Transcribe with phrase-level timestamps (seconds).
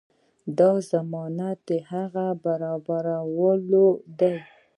[0.57, 3.87] دا ضمانت د هغه برابرولو
[4.19, 4.35] دی.